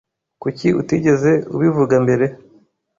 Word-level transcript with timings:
Kuki 0.41 0.67
utigeze 0.81 1.31
ubivuga 1.55 1.95
mbere? 2.03 2.25